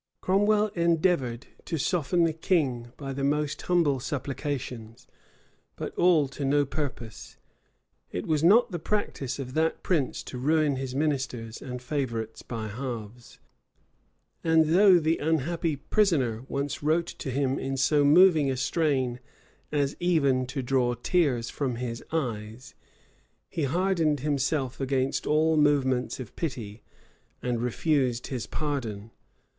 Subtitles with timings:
[0.19, 5.05] Cromwell endeavored to soften the king by the most humble supplications;
[5.75, 7.37] but all to no purpose:
[8.11, 12.67] it was not the practice of that prince to ruin his ministers and favorites by
[12.67, 13.37] halves;
[14.43, 19.19] and though the unhappy prisoner once wrote to him in so moving a strain
[19.71, 22.73] as even to draw tears from his eyes,
[23.51, 26.81] he hardened himself against all movements of pity,
[27.43, 29.11] and refused his pardon.